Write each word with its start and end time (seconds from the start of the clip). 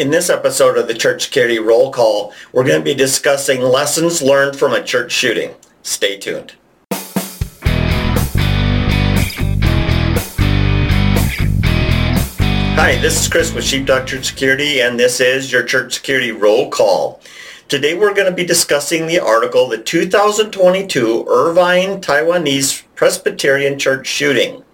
In 0.00 0.08
this 0.08 0.30
episode 0.30 0.78
of 0.78 0.88
the 0.88 0.94
Church 0.94 1.24
Security 1.24 1.58
Roll 1.58 1.92
Call, 1.92 2.32
we're 2.54 2.64
going 2.64 2.80
to 2.80 2.82
be 2.82 2.94
discussing 2.94 3.60
lessons 3.60 4.22
learned 4.22 4.58
from 4.58 4.72
a 4.72 4.82
church 4.82 5.12
shooting. 5.12 5.54
Stay 5.82 6.16
tuned. 6.16 6.54
Hi, 12.76 12.96
this 13.02 13.20
is 13.20 13.28
Chris 13.28 13.52
with 13.52 13.62
Sheepdog 13.62 14.06
Church 14.06 14.24
Security, 14.24 14.80
and 14.80 14.98
this 14.98 15.20
is 15.20 15.52
your 15.52 15.64
Church 15.64 15.92
Security 15.92 16.32
Roll 16.32 16.70
Call. 16.70 17.20
Today 17.68 17.92
we're 17.92 18.14
going 18.14 18.30
to 18.30 18.34
be 18.34 18.46
discussing 18.46 19.06
the 19.06 19.20
article, 19.20 19.68
The 19.68 19.76
2022 19.76 21.26
Irvine 21.28 22.00
Taiwanese 22.00 22.84
Presbyterian 22.94 23.78
Church 23.78 24.06
Shooting. 24.06 24.64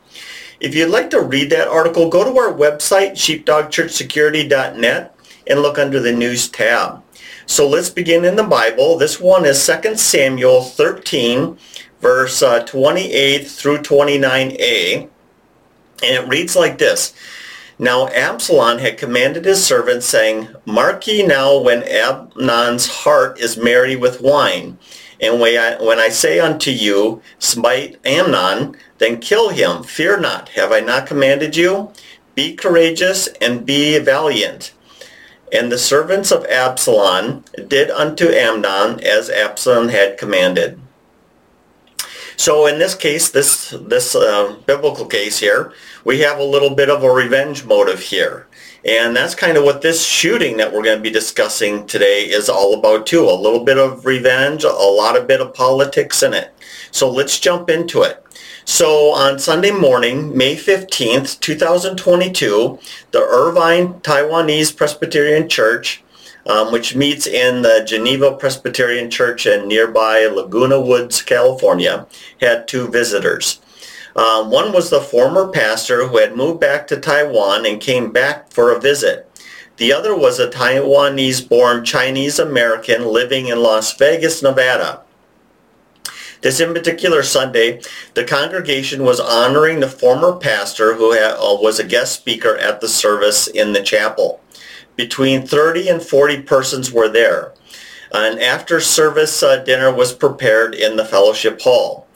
If 0.61 0.77
you'd 0.77 0.91
like 0.91 1.11
to 1.11 1.21
read 1.21 1.51
that 1.51 1.67
article, 1.67 2.09
go 2.09 2.23
to 2.23 2.39
our 2.39 2.53
website, 2.53 3.15
sheepdogchurchsecurity.net, 3.15 5.15
and 5.47 5.61
look 5.61 5.79
under 5.79 6.01
the 6.01 6.13
News 6.13 6.49
tab. 6.49 7.03
So 7.47 7.69
let's 7.69 7.91
begin 7.91 8.25
in 8.25 8.37
the 8.37 8.43
Bible. 8.43 8.99
This 8.99 9.21
one 9.21 9.45
is 9.45 9.65
2 9.65 9.97
Samuel 9.97 10.63
13, 10.63 11.57
verse 12.01 12.43
uh, 12.43 12.65
28 12.65 13.47
through 13.47 13.79
29a. 13.79 15.03
And 15.03 15.11
it 16.03 16.29
reads 16.29 16.57
like 16.57 16.79
this. 16.79 17.15
Now 17.79 18.09
Absalom 18.09 18.79
had 18.79 18.99
commanded 18.99 19.45
his 19.45 19.65
servants, 19.65 20.07
saying, 20.07 20.49
Mark 20.65 21.07
ye 21.07 21.27
now 21.27 21.59
when 21.59 21.83
Amnon's 21.85 22.87
heart 22.87 23.39
is 23.39 23.57
merry 23.57 23.97
with 23.97 24.21
wine. 24.21 24.79
And 25.21 25.41
when 25.41 25.59
I, 25.59 25.83
when 25.83 25.99
I 25.99 26.09
say 26.09 26.41
unto 26.41 26.71
you, 26.71 27.23
smite 27.39 27.99
Amnon, 28.05 28.77
then 28.99 29.21
kill 29.21 29.51
him. 29.51 29.83
Fear 29.83 30.21
not. 30.21 30.51
Have 30.51 30.73
I 30.73 30.81
not 30.81 31.07
commanded 31.07 31.57
you? 31.57 31.93
Be 32.35 32.55
courageous 32.55 33.29
and 33.41 33.65
be 33.65 33.99
valiant. 33.99 34.73
And 35.53 35.71
the 35.71 35.79
servants 35.79 36.33
of 36.33 36.45
Absalom 36.47 37.45
did 37.69 37.91
unto 37.91 38.29
Amnon 38.29 39.01
as 39.01 39.31
Absalom 39.31 39.89
had 39.89 40.19
commanded. 40.19 40.81
So 42.37 42.67
in 42.67 42.79
this 42.79 42.95
case, 42.95 43.31
this 43.31 43.71
this 43.81 44.15
uh, 44.15 44.57
biblical 44.67 45.07
case 45.07 45.39
here, 45.39 45.73
we 46.05 46.21
have 46.21 46.39
a 46.39 46.45
little 46.45 46.75
bit 46.75 46.91
of 46.91 47.03
a 47.03 47.11
revenge 47.11 47.65
motive 47.65 48.01
here. 48.01 48.47
And 48.85 49.17
that's 49.17 49.35
kind 49.35 49.57
of 49.57 49.65
what 49.65 49.83
this 49.83 50.05
shooting 50.07 50.59
that 50.59 50.73
we're 50.73 50.85
going 50.85 50.99
to 50.99 51.03
be 51.03 51.11
discussing 51.11 51.87
today 51.87 52.23
is 52.23 52.49
all 52.49 52.75
about 52.75 53.07
too. 53.07 53.25
A 53.25 53.33
little 53.33 53.65
bit 53.65 53.79
of 53.79 54.05
revenge, 54.07 54.65
a 54.65 54.69
lot 54.71 55.17
of 55.17 55.27
bit 55.27 55.41
of 55.41 55.55
politics 55.55 56.23
in 56.23 56.35
it. 56.35 56.53
So 56.91 57.11
let's 57.11 57.39
jump 57.39 57.71
into 57.71 58.03
it. 58.03 58.23
So 58.65 59.13
on 59.13 59.39
Sunday 59.39 59.71
morning, 59.71 60.37
May 60.37 60.57
15th, 60.57 61.39
2022, 61.41 62.79
the 63.13 63.21
Irvine 63.21 63.95
Taiwanese 64.01 64.77
Presbyterian 64.77 65.49
Church, 65.49 66.03
um, 66.47 66.73
which 66.73 66.97
meets 66.97 67.27
in 67.27 67.63
the 67.63 67.85
Geneva 67.87 68.35
Presbyterian 68.35 69.11
Church 69.11 69.47
in 69.47 69.69
nearby 69.69 70.27
Laguna 70.27 70.81
Woods, 70.81 71.23
California, 71.23 72.07
had 72.41 72.67
two 72.67 72.89
visitors. 72.89 73.61
Um, 74.17 74.51
one 74.51 74.73
was 74.73 74.91
the 74.91 75.01
former 75.01 75.49
pastor 75.49 76.09
who 76.09 76.17
had 76.17 76.37
moved 76.37 76.59
back 76.59 76.87
to 76.89 76.97
Taiwan 76.97 77.67
and 77.67 77.81
came 77.81 78.11
back 78.11 78.51
for 78.51 78.73
a 78.73 78.81
visit. 78.81 79.31
The 79.77 79.93
other 79.93 80.17
was 80.17 80.41
a 80.41 80.49
Taiwanese-born 80.49 81.85
Chinese 81.85 82.39
American 82.39 83.05
living 83.05 83.49
in 83.49 83.63
Las 83.63 83.95
Vegas, 83.97 84.43
Nevada. 84.43 85.03
This 86.47 86.61
in 86.61 86.73
particular 86.75 87.25
Sunday, 87.25 87.81
the 88.15 88.23
congregation 88.23 89.03
was 89.03 89.19
honoring 89.19 89.81
the 89.81 89.89
former 89.89 90.33
pastor 90.33 90.95
who 90.95 91.13
uh, 91.13 91.37
was 91.61 91.81
a 91.81 91.85
guest 91.85 92.15
speaker 92.15 92.57
at 92.57 92.81
the 92.81 92.87
service 92.87 93.49
in 93.49 93.73
the 93.73 93.83
chapel. 93.83 94.41
Between 94.95 95.45
30 95.45 95.89
and 95.89 96.01
40 96.01 96.43
persons 96.43 96.93
were 96.93 97.09
there. 97.09 97.53
And 98.13 98.39
after 98.39 98.79
service 98.79 99.43
uh, 99.43 99.65
dinner 99.65 99.93
was 99.93 100.13
prepared 100.13 100.77
in 100.77 100.95
the 100.95 101.05
fellowship 101.05 101.63
hall. 101.63 102.07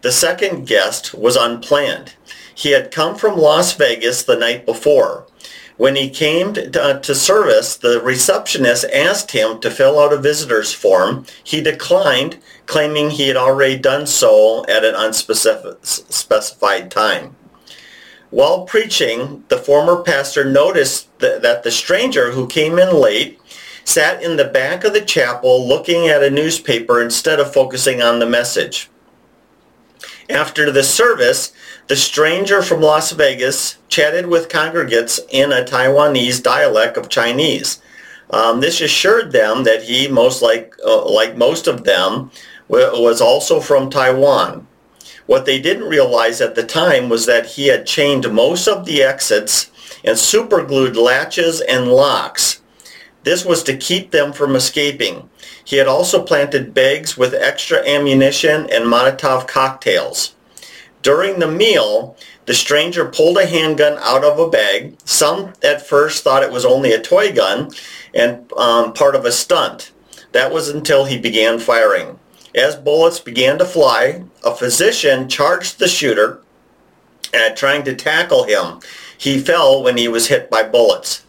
The 0.00 0.12
second 0.12 0.66
guest 0.66 1.12
was 1.12 1.36
unplanned. 1.36 2.14
He 2.54 2.70
had 2.70 2.90
come 2.90 3.16
from 3.16 3.36
Las 3.36 3.74
Vegas 3.74 4.22
the 4.22 4.38
night 4.38 4.64
before. 4.64 5.26
When 5.76 5.96
he 5.96 6.08
came 6.08 6.54
to, 6.54 6.82
uh, 6.82 7.00
to, 7.00 7.14
service, 7.16 7.76
the 7.76 8.00
receptionist 8.00 8.84
asked 8.92 9.32
him 9.32 9.58
to 9.60 9.70
fill 9.70 9.98
out 9.98 10.12
a 10.12 10.18
visitor's 10.18 10.72
form. 10.72 11.26
He 11.42 11.60
declined, 11.60 12.38
claiming 12.66 13.10
he 13.10 13.26
had 13.26 13.36
already 13.36 13.76
done 13.76 14.06
so 14.06 14.64
at 14.66 14.84
an 14.84 14.94
unspecified 14.94 16.90
time. 16.92 17.34
While 18.30 18.64
preaching, 18.64 19.44
the 19.48 19.58
former 19.58 20.02
pastor 20.02 20.44
noticed 20.44 21.08
th- 21.18 21.42
that 21.42 21.64
the 21.64 21.70
stranger 21.70 22.32
who 22.32 22.46
came 22.46 22.78
in 22.78 22.94
late 22.94 23.40
sat 23.84 24.22
in 24.22 24.36
the 24.36 24.44
back 24.44 24.84
of 24.84 24.92
the 24.92 25.00
chapel 25.00 25.66
looking 25.66 26.08
at 26.08 26.22
a 26.22 26.30
newspaper 26.30 27.02
instead 27.02 27.38
of 27.38 27.52
focusing 27.52 28.00
on 28.00 28.18
the 28.18 28.26
message. 28.26 28.90
After 30.30 30.70
the 30.70 30.82
service, 30.82 31.52
the 31.88 31.96
stranger 31.96 32.62
from 32.62 32.80
Las 32.80 33.12
Vegas 33.12 33.76
chatted 33.88 34.26
with 34.26 34.48
congregants 34.48 35.20
in 35.30 35.52
a 35.52 35.64
Taiwanese 35.64 36.42
dialect 36.42 36.96
of 36.96 37.10
Chinese. 37.10 37.80
Um, 38.30 38.60
this 38.60 38.80
assured 38.80 39.32
them 39.32 39.64
that 39.64 39.82
he, 39.82 40.08
most 40.08 40.40
like, 40.40 40.74
uh, 40.84 41.04
like 41.10 41.36
most 41.36 41.66
of 41.66 41.84
them, 41.84 42.30
was 42.68 43.20
also 43.20 43.60
from 43.60 43.90
Taiwan. 43.90 44.66
What 45.26 45.44
they 45.44 45.60
didn't 45.60 45.88
realize 45.88 46.40
at 46.40 46.54
the 46.54 46.64
time 46.64 47.08
was 47.08 47.26
that 47.26 47.46
he 47.46 47.68
had 47.68 47.86
chained 47.86 48.30
most 48.32 48.66
of 48.66 48.86
the 48.86 49.02
exits 49.02 49.70
and 50.02 50.18
superglued 50.18 50.96
latches 50.96 51.60
and 51.60 51.88
locks. 51.88 52.62
This 53.22 53.44
was 53.44 53.62
to 53.64 53.76
keep 53.76 54.10
them 54.10 54.32
from 54.32 54.56
escaping. 54.56 55.28
He 55.64 55.76
had 55.76 55.88
also 55.88 56.22
planted 56.22 56.74
bags 56.74 57.16
with 57.16 57.34
extra 57.34 57.78
ammunition 57.86 58.68
and 58.70 58.84
Molotov 58.84 59.46
cocktails. 59.46 60.34
During 61.02 61.38
the 61.38 61.50
meal, 61.50 62.16
the 62.46 62.54
stranger 62.54 63.04
pulled 63.04 63.38
a 63.38 63.46
handgun 63.46 63.98
out 64.00 64.24
of 64.24 64.38
a 64.38 64.48
bag. 64.48 64.96
Some 65.04 65.52
at 65.62 65.86
first 65.86 66.24
thought 66.24 66.42
it 66.42 66.52
was 66.52 66.64
only 66.64 66.92
a 66.92 67.00
toy 67.00 67.32
gun 67.32 67.70
and 68.14 68.50
um, 68.54 68.92
part 68.92 69.14
of 69.14 69.24
a 69.24 69.32
stunt. 69.32 69.92
That 70.32 70.52
was 70.52 70.68
until 70.68 71.04
he 71.04 71.18
began 71.18 71.58
firing. 71.58 72.18
As 72.54 72.76
bullets 72.76 73.20
began 73.20 73.58
to 73.58 73.64
fly, 73.64 74.24
a 74.44 74.54
physician 74.54 75.28
charged 75.28 75.78
the 75.78 75.88
shooter 75.88 76.40
at 77.32 77.56
trying 77.56 77.82
to 77.84 77.94
tackle 77.94 78.44
him. 78.44 78.80
He 79.18 79.40
fell 79.40 79.82
when 79.82 79.96
he 79.96 80.08
was 80.08 80.28
hit 80.28 80.50
by 80.50 80.62
bullets. 80.62 81.24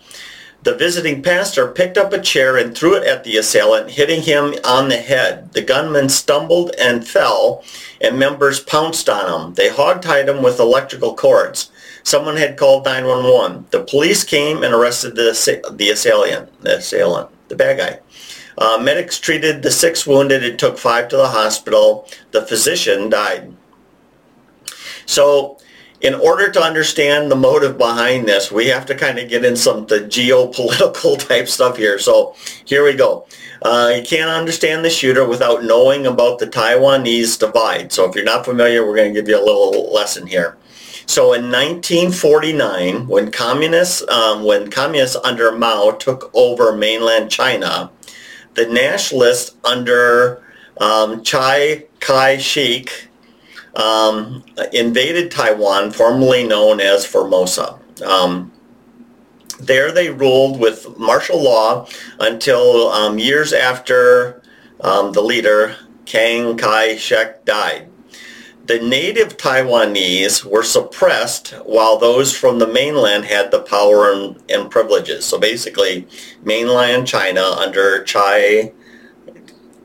The 0.65 0.73
visiting 0.73 1.21
pastor 1.21 1.67
picked 1.67 1.95
up 1.95 2.11
a 2.11 2.19
chair 2.19 2.57
and 2.57 2.75
threw 2.75 2.95
it 2.95 3.03
at 3.03 3.23
the 3.23 3.37
assailant, 3.37 3.91
hitting 3.91 4.23
him 4.23 4.55
on 4.63 4.89
the 4.89 4.97
head. 4.97 5.53
The 5.53 5.61
gunman 5.61 6.09
stumbled 6.09 6.71
and 6.79 7.07
fell, 7.07 7.63
and 8.01 8.17
members 8.17 8.59
pounced 8.59 9.07
on 9.07 9.31
him. 9.31 9.53
They 9.53 9.69
hogtied 9.69 10.27
him 10.27 10.41
with 10.41 10.59
electrical 10.59 11.13
cords. 11.13 11.69
Someone 12.01 12.37
had 12.37 12.57
called 12.57 12.83
911. 12.83 13.67
The 13.69 13.83
police 13.83 14.23
came 14.23 14.63
and 14.63 14.73
arrested 14.73 15.15
the, 15.15 15.71
the 15.71 15.89
assailant, 15.91 16.61
the 16.63 16.77
assailant, 16.77 17.29
the 17.47 17.55
bad 17.55 17.77
guy. 17.77 17.99
Uh, 18.57 18.79
medics 18.81 19.19
treated 19.19 19.61
the 19.61 19.69
six 19.69 20.07
wounded 20.07 20.43
and 20.43 20.57
took 20.57 20.79
five 20.79 21.09
to 21.09 21.17
the 21.17 21.27
hospital. 21.27 22.09
The 22.31 22.41
physician 22.41 23.11
died. 23.11 23.55
So 25.05 25.59
in 26.01 26.13
order 26.13 26.51
to 26.51 26.61
understand 26.61 27.31
the 27.31 27.35
motive 27.35 27.77
behind 27.77 28.27
this, 28.27 28.51
we 28.51 28.67
have 28.67 28.85
to 28.87 28.95
kind 28.95 29.17
of 29.17 29.29
get 29.29 29.45
in 29.45 29.55
some 29.55 29.85
the 29.87 29.99
geopolitical 29.99 31.17
type 31.27 31.47
stuff 31.47 31.77
here. 31.77 31.97
So 31.97 32.35
here 32.65 32.83
we 32.83 32.93
go. 32.93 33.27
Uh, 33.61 33.93
you 33.95 34.03
can't 34.03 34.29
understand 34.29 34.83
the 34.83 34.89
shooter 34.89 35.27
without 35.27 35.63
knowing 35.63 36.05
about 36.05 36.39
the 36.39 36.47
Taiwanese 36.47 37.39
divide. 37.39 37.91
So 37.91 38.07
if 38.07 38.15
you're 38.15 38.25
not 38.25 38.45
familiar, 38.45 38.85
we're 38.85 38.95
going 38.95 39.13
to 39.13 39.19
give 39.19 39.29
you 39.29 39.37
a 39.37 39.43
little 39.43 39.91
lesson 39.93 40.27
here. 40.27 40.57
So 41.07 41.33
in 41.33 41.51
1949, 41.51 43.07
when 43.07 43.31
communists, 43.31 44.07
um, 44.09 44.43
when 44.43 44.69
communists 44.69 45.15
under 45.23 45.51
Mao 45.51 45.91
took 45.91 46.31
over 46.33 46.75
mainland 46.75 47.29
China, 47.29 47.91
the 48.55 48.65
nationalists 48.67 49.55
under 49.63 50.43
um, 50.77 51.23
Chiang 51.23 51.83
Kai-shek 51.99 53.04
um, 53.75 54.43
invaded 54.73 55.31
Taiwan, 55.31 55.91
formerly 55.91 56.45
known 56.47 56.79
as 56.79 57.05
Formosa. 57.05 57.79
Um, 58.05 58.51
there 59.59 59.91
they 59.91 60.09
ruled 60.09 60.59
with 60.59 60.97
martial 60.97 61.41
law 61.41 61.87
until 62.19 62.89
um, 62.89 63.19
years 63.19 63.53
after 63.53 64.41
um, 64.81 65.13
the 65.13 65.21
leader, 65.21 65.75
Chiang 66.05 66.57
Kai-shek, 66.57 67.45
died. 67.45 67.89
The 68.65 68.79
native 68.79 69.37
Taiwanese 69.37 70.43
were 70.43 70.63
suppressed 70.63 71.49
while 71.65 71.97
those 71.97 72.35
from 72.35 72.57
the 72.57 72.67
mainland 72.67 73.25
had 73.25 73.51
the 73.51 73.61
power 73.61 74.11
and, 74.11 74.41
and 74.49 74.71
privileges. 74.71 75.23
So 75.23 75.37
basically, 75.37 76.07
mainland 76.43 77.07
China 77.07 77.43
under 77.43 78.03
Chiang 78.03 78.73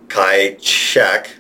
Kai-shek 0.09 1.37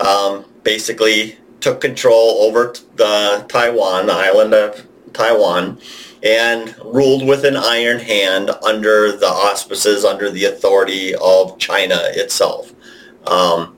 um, 0.00 0.46
basically 0.62 1.38
took 1.60 1.80
control 1.80 2.42
over 2.42 2.74
the 2.96 3.44
Taiwan, 3.48 4.06
the 4.06 4.12
island 4.12 4.54
of 4.54 4.86
Taiwan, 5.12 5.78
and 6.22 6.74
ruled 6.84 7.26
with 7.26 7.44
an 7.44 7.56
iron 7.56 7.98
hand 7.98 8.50
under 8.62 9.12
the 9.16 9.26
auspices, 9.26 10.04
under 10.04 10.30
the 10.30 10.44
authority 10.44 11.14
of 11.14 11.58
China 11.58 11.98
itself. 12.14 12.72
Um, 13.26 13.76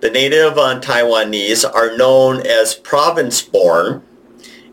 the 0.00 0.10
native 0.10 0.56
uh, 0.56 0.80
Taiwanese 0.80 1.70
are 1.72 1.96
known 1.96 2.46
as 2.46 2.74
province-born, 2.74 4.02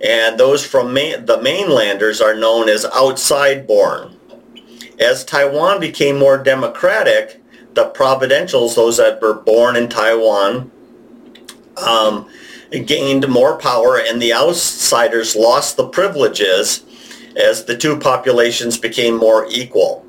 and 0.01 0.39
those 0.39 0.65
from 0.65 0.93
the 0.93 1.39
mainlanders 1.41 2.21
are 2.21 2.35
known 2.35 2.69
as 2.69 2.85
outside-born. 2.85 4.15
As 4.99 5.25
Taiwan 5.25 5.79
became 5.79 6.17
more 6.17 6.37
democratic, 6.37 7.43
the 7.73 7.89
providentials, 7.91 8.75
those 8.75 8.97
that 8.97 9.21
were 9.21 9.33
born 9.33 9.75
in 9.75 9.87
Taiwan, 9.89 10.71
um, 11.77 12.29
gained 12.85 13.27
more 13.27 13.57
power 13.57 13.99
and 13.99 14.21
the 14.21 14.33
outsiders 14.33 15.35
lost 15.35 15.77
the 15.77 15.87
privileges 15.87 16.83
as 17.35 17.65
the 17.65 17.77
two 17.77 17.97
populations 17.97 18.77
became 18.77 19.15
more 19.15 19.45
equal. 19.49 20.05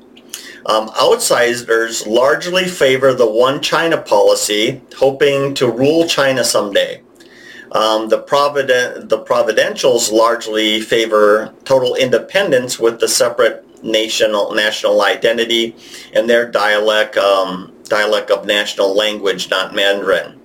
Um, 0.65 0.89
outsiders 0.99 2.05
largely 2.05 2.65
favor 2.65 3.13
the 3.13 3.29
one 3.29 3.61
China 3.61 4.01
policy, 4.01 4.81
hoping 4.97 5.53
to 5.55 5.71
rule 5.71 6.07
China 6.07 6.43
someday. 6.43 7.01
Um, 7.71 8.09
the, 8.09 8.21
Providen- 8.21 9.07
the 9.07 9.19
Providentials 9.19 10.11
largely 10.11 10.81
favor 10.81 11.53
total 11.63 11.95
independence 11.95 12.79
with 12.79 12.99
the 12.99 13.07
separate 13.07 13.65
national 13.83 14.53
national 14.53 15.01
identity 15.01 15.75
and 16.13 16.29
their 16.29 16.49
dialect 16.49 17.15
um, 17.15 17.73
dialect 17.85 18.29
of 18.29 18.45
national 18.45 18.93
language, 18.93 19.49
not 19.49 19.73
Mandarin. 19.73 20.38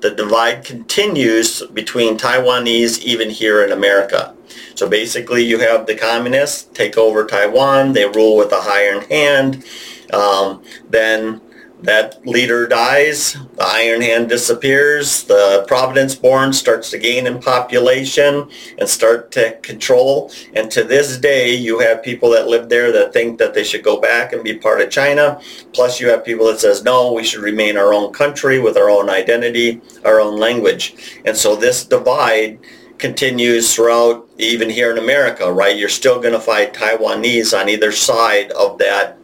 The 0.00 0.10
divide 0.10 0.64
continues 0.64 1.62
between 1.68 2.18
Taiwanese 2.18 3.00
even 3.00 3.30
here 3.30 3.64
in 3.64 3.72
America. 3.72 4.34
So 4.74 4.88
basically 4.88 5.42
you 5.42 5.58
have 5.58 5.86
the 5.86 5.94
communists 5.94 6.64
take 6.74 6.98
over 6.98 7.24
Taiwan, 7.26 7.92
they 7.92 8.06
rule 8.06 8.36
with 8.36 8.52
a 8.52 8.56
iron 8.56 9.02
hand, 9.08 9.64
um, 10.12 10.62
then 10.88 11.40
that 11.82 12.26
leader 12.26 12.66
dies, 12.66 13.34
the 13.34 13.64
Iron 13.64 14.00
Hand 14.00 14.28
disappears, 14.28 15.24
the 15.24 15.64
Providence 15.68 16.14
born 16.14 16.52
starts 16.52 16.90
to 16.90 16.98
gain 16.98 17.26
in 17.26 17.38
population 17.40 18.48
and 18.78 18.88
start 18.88 19.30
to 19.32 19.58
control. 19.62 20.32
And 20.54 20.70
to 20.70 20.84
this 20.84 21.18
day, 21.18 21.54
you 21.54 21.78
have 21.80 22.02
people 22.02 22.30
that 22.30 22.48
live 22.48 22.68
there 22.68 22.92
that 22.92 23.12
think 23.12 23.38
that 23.38 23.52
they 23.52 23.62
should 23.62 23.82
go 23.82 24.00
back 24.00 24.32
and 24.32 24.42
be 24.42 24.56
part 24.56 24.80
of 24.80 24.90
China. 24.90 25.40
Plus 25.72 26.00
you 26.00 26.08
have 26.08 26.24
people 26.24 26.46
that 26.46 26.60
says, 26.60 26.82
no, 26.82 27.12
we 27.12 27.24
should 27.24 27.42
remain 27.42 27.76
our 27.76 27.92
own 27.92 28.12
country 28.12 28.58
with 28.58 28.76
our 28.76 28.88
own 28.88 29.10
identity, 29.10 29.80
our 30.04 30.18
own 30.18 30.38
language. 30.38 31.20
And 31.26 31.36
so 31.36 31.56
this 31.56 31.84
divide 31.84 32.58
continues 32.98 33.74
throughout 33.74 34.26
even 34.38 34.70
here 34.70 34.90
in 34.90 34.98
America, 34.98 35.52
right? 35.52 35.76
You're 35.76 35.90
still 35.90 36.20
going 36.20 36.32
to 36.32 36.40
find 36.40 36.72
Taiwanese 36.72 37.58
on 37.58 37.68
either 37.68 37.92
side 37.92 38.50
of 38.52 38.78
that 38.78 39.18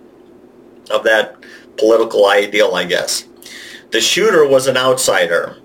of 0.90 1.04
that 1.04 1.36
political 1.78 2.26
ideal, 2.26 2.74
I 2.74 2.84
guess. 2.84 3.26
The 3.90 4.00
shooter 4.00 4.46
was 4.46 4.66
an 4.66 4.76
outsider. 4.76 5.56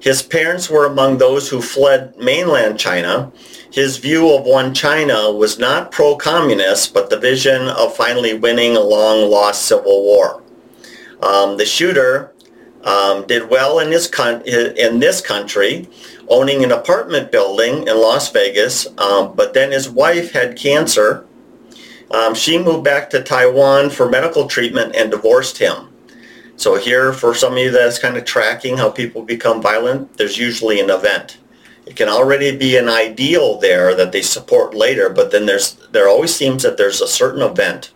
His 0.00 0.22
parents 0.22 0.68
were 0.68 0.86
among 0.86 1.18
those 1.18 1.48
who 1.48 1.60
fled 1.60 2.16
mainland 2.16 2.78
China. 2.78 3.32
His 3.72 3.98
view 3.98 4.32
of 4.32 4.44
one 4.44 4.74
China 4.74 5.32
was 5.32 5.58
not 5.58 5.90
pro-communist, 5.90 6.94
but 6.94 7.10
the 7.10 7.18
vision 7.18 7.68
of 7.68 7.96
finally 7.96 8.34
winning 8.38 8.76
a 8.76 8.80
long-lost 8.80 9.64
civil 9.64 10.04
war. 10.04 10.42
Um, 11.22 11.56
the 11.56 11.64
shooter 11.64 12.32
um, 12.84 13.26
did 13.26 13.50
well 13.50 13.78
in, 13.80 13.90
his 13.90 14.06
con- 14.06 14.42
in 14.42 15.00
this 15.00 15.20
country, 15.20 15.88
owning 16.28 16.62
an 16.62 16.72
apartment 16.72 17.32
building 17.32 17.86
in 17.88 18.00
Las 18.00 18.30
Vegas, 18.30 18.86
um, 18.98 19.34
but 19.34 19.54
then 19.54 19.72
his 19.72 19.88
wife 19.88 20.32
had 20.32 20.56
cancer 20.56 21.26
um, 22.10 22.34
she 22.34 22.58
moved 22.58 22.84
back 22.84 23.10
to 23.10 23.22
Taiwan 23.22 23.90
for 23.90 24.08
medical 24.08 24.46
treatment 24.46 24.94
and 24.94 25.10
divorced 25.10 25.58
him. 25.58 25.88
So 26.56 26.76
here, 26.76 27.12
for 27.12 27.34
some 27.34 27.52
of 27.52 27.58
you 27.58 27.70
that's 27.70 27.98
kind 27.98 28.16
of 28.16 28.24
tracking 28.24 28.78
how 28.78 28.90
people 28.90 29.22
become 29.22 29.60
violent, 29.60 30.16
there's 30.16 30.38
usually 30.38 30.80
an 30.80 30.90
event. 30.90 31.38
It 31.84 31.96
can 31.96 32.08
already 32.08 32.56
be 32.56 32.76
an 32.76 32.88
ideal 32.88 33.60
there 33.60 33.94
that 33.94 34.10
they 34.10 34.22
support 34.22 34.74
later, 34.74 35.10
but 35.10 35.30
then 35.30 35.46
there's 35.46 35.74
there 35.92 36.08
always 36.08 36.34
seems 36.34 36.62
that 36.62 36.76
there's 36.76 37.00
a 37.00 37.06
certain 37.06 37.42
event. 37.42 37.92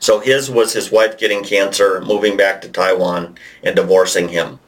So 0.00 0.18
his 0.18 0.50
was 0.50 0.72
his 0.72 0.90
wife 0.90 1.18
getting 1.18 1.44
cancer, 1.44 2.00
moving 2.00 2.36
back 2.36 2.60
to 2.62 2.68
Taiwan, 2.68 3.36
and 3.62 3.76
divorcing 3.76 4.28
him. 4.28 4.58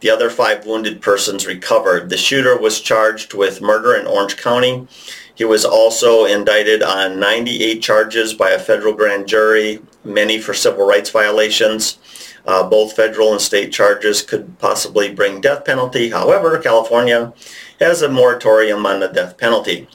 The 0.00 0.10
other 0.10 0.28
five 0.28 0.66
wounded 0.66 1.00
persons 1.00 1.46
recovered. 1.46 2.10
The 2.10 2.18
shooter 2.18 2.58
was 2.58 2.82
charged 2.82 3.32
with 3.32 3.62
murder 3.62 3.96
in 3.96 4.06
Orange 4.06 4.36
County. 4.36 4.86
He 5.34 5.44
was 5.44 5.64
also 5.64 6.26
indicted 6.26 6.82
on 6.82 7.18
98 7.18 7.80
charges 7.80 8.34
by 8.34 8.50
a 8.50 8.58
federal 8.58 8.92
grand 8.92 9.28
jury, 9.28 9.80
many 10.04 10.38
for 10.38 10.52
civil 10.52 10.86
rights 10.86 11.10
violations. 11.10 11.98
Uh, 12.44 12.68
both 12.68 12.94
federal 12.96 13.32
and 13.32 13.40
state 13.40 13.72
charges 13.72 14.22
could 14.22 14.58
possibly 14.58 15.12
bring 15.12 15.40
death 15.40 15.64
penalty. 15.64 16.10
However, 16.10 16.58
California 16.58 17.32
has 17.80 18.02
a 18.02 18.08
moratorium 18.08 18.84
on 18.86 19.00
the 19.00 19.08
death 19.08 19.36
penalty. 19.38 19.88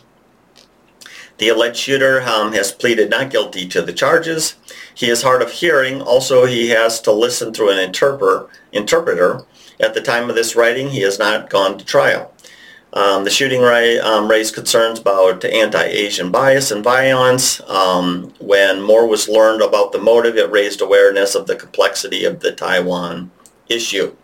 The 1.37 1.49
alleged 1.49 1.77
shooter 1.77 2.21
um, 2.21 2.53
has 2.53 2.71
pleaded 2.71 3.09
not 3.09 3.31
guilty 3.31 3.67
to 3.69 3.81
the 3.81 3.93
charges. 3.93 4.55
He 4.93 5.09
is 5.09 5.23
hard 5.23 5.41
of 5.41 5.51
hearing. 5.51 6.01
Also, 6.01 6.45
he 6.45 6.69
has 6.69 7.01
to 7.01 7.11
listen 7.11 7.53
through 7.53 7.71
an 7.71 7.79
interpreter. 7.79 8.47
interpreter. 8.71 9.45
At 9.79 9.93
the 9.93 10.01
time 10.01 10.29
of 10.29 10.35
this 10.35 10.55
writing, 10.55 10.89
he 10.89 11.01
has 11.01 11.17
not 11.17 11.49
gone 11.49 11.77
to 11.77 11.85
trial. 11.85 12.31
Um, 12.93 13.23
the 13.23 13.31
shooting 13.31 13.63
um, 13.63 14.29
raised 14.29 14.53
concerns 14.53 14.99
about 14.99 15.43
anti-Asian 15.43 16.31
bias 16.31 16.69
and 16.69 16.83
violence. 16.83 17.59
Um, 17.61 18.31
when 18.39 18.83
more 18.83 19.07
was 19.07 19.27
learned 19.27 19.63
about 19.63 19.91
the 19.91 19.97
motive, 19.97 20.37
it 20.37 20.51
raised 20.51 20.79
awareness 20.79 21.33
of 21.33 21.47
the 21.47 21.55
complexity 21.55 22.23
of 22.23 22.41
the 22.41 22.51
Taiwan 22.51 23.31
issue. 23.67 24.15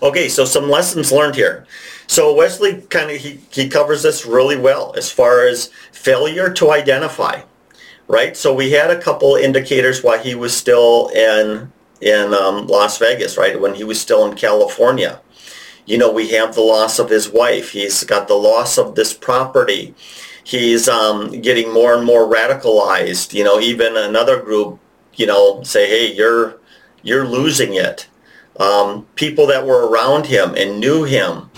Okay, 0.00 0.28
so 0.28 0.44
some 0.44 0.70
lessons 0.70 1.10
learned 1.10 1.34
here. 1.34 1.66
So 2.06 2.34
Wesley 2.34 2.82
kind 2.82 3.10
of 3.10 3.16
he, 3.16 3.40
he 3.50 3.68
covers 3.68 4.02
this 4.02 4.26
really 4.26 4.56
well 4.56 4.94
as 4.96 5.10
far 5.10 5.46
as 5.46 5.70
failure 5.92 6.52
to 6.52 6.70
identify, 6.70 7.42
right? 8.08 8.36
So 8.36 8.54
we 8.54 8.70
had 8.72 8.90
a 8.90 9.00
couple 9.00 9.34
indicators 9.34 10.02
why 10.02 10.18
he 10.18 10.34
was 10.34 10.56
still 10.56 11.08
in 11.08 11.72
in 12.00 12.34
um, 12.34 12.66
Las 12.66 12.98
Vegas, 12.98 13.36
right? 13.36 13.60
When 13.60 13.74
he 13.74 13.84
was 13.84 14.00
still 14.00 14.26
in 14.26 14.36
California. 14.36 15.20
You 15.86 15.98
know, 15.98 16.10
we 16.10 16.30
have 16.30 16.54
the 16.54 16.62
loss 16.62 16.98
of 16.98 17.10
his 17.10 17.28
wife. 17.28 17.70
He's 17.70 18.02
got 18.04 18.28
the 18.28 18.34
loss 18.34 18.76
of 18.76 18.96
this 18.96 19.14
property. 19.14 19.94
He's 20.42 20.88
um, 20.88 21.40
getting 21.40 21.72
more 21.72 21.94
and 21.94 22.04
more 22.04 22.30
radicalized. 22.30 23.32
You 23.32 23.44
know, 23.44 23.60
even 23.60 23.96
another 23.96 24.40
group, 24.40 24.78
you 25.14 25.26
know, 25.26 25.62
say, 25.62 25.88
hey, 25.88 26.12
you're 26.12 26.58
you're 27.02 27.26
losing 27.26 27.74
it. 27.74 28.08
Um, 28.58 29.06
people 29.14 29.46
that 29.46 29.66
were 29.66 29.88
around 29.88 30.26
him 30.26 30.54
and 30.54 30.80
knew 30.80 31.04
him, 31.04 31.50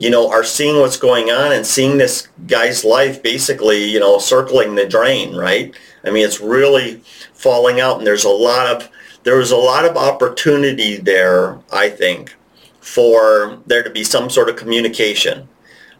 you 0.00 0.08
know, 0.08 0.30
are 0.30 0.42
seeing 0.42 0.80
what's 0.80 0.96
going 0.96 1.30
on 1.30 1.52
and 1.52 1.66
seeing 1.66 1.98
this 1.98 2.26
guy's 2.46 2.86
life 2.86 3.22
basically, 3.22 3.84
you 3.84 4.00
know, 4.00 4.18
circling 4.18 4.74
the 4.74 4.88
drain, 4.88 5.36
right? 5.36 5.74
I 6.02 6.10
mean, 6.10 6.24
it's 6.24 6.40
really 6.40 7.02
falling 7.34 7.80
out, 7.80 7.98
and 7.98 8.06
there's 8.06 8.24
a 8.24 8.30
lot 8.30 8.66
of 8.66 8.88
there 9.24 9.36
was 9.36 9.50
a 9.50 9.56
lot 9.58 9.84
of 9.84 9.98
opportunity 9.98 10.96
there, 10.96 11.58
I 11.70 11.90
think, 11.90 12.34
for 12.80 13.58
there 13.66 13.82
to 13.82 13.90
be 13.90 14.02
some 14.02 14.30
sort 14.30 14.48
of 14.48 14.56
communication, 14.56 15.46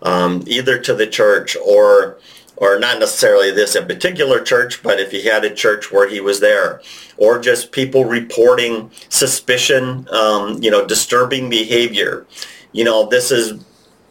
um, 0.00 0.45
either 0.47 0.78
to 0.78 0.95
the 0.95 1.07
church 1.07 1.54
or 1.62 2.19
or 2.57 2.78
not 2.78 3.00
necessarily 3.00 3.50
this 3.50 3.76
in 3.76 3.87
particular 3.87 4.42
church, 4.42 4.83
but 4.83 4.99
if 4.99 5.11
he 5.11 5.26
had 5.26 5.45
a 5.45 5.54
church 5.54 5.92
where 5.92 6.09
he 6.09 6.21
was 6.21 6.40
there, 6.40 6.80
or 7.19 7.38
just 7.38 7.71
people 7.71 8.07
reporting 8.07 8.90
suspicion, 9.11 10.09
um, 10.11 10.62
you 10.62 10.71
know, 10.71 10.87
disturbing 10.87 11.50
behavior. 11.50 12.26
You 12.73 12.85
know, 12.85 13.07
this 13.07 13.30
is 13.30 13.64